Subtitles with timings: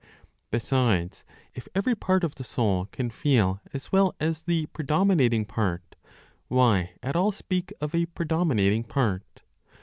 [0.49, 1.23] Besides,
[1.53, 5.95] if every part of the soul can feel as well as the predominating part,
[6.47, 9.43] why at all speak of a "predominating part?"